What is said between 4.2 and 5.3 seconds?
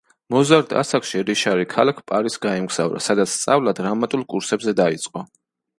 კურსებზე დაიწყო.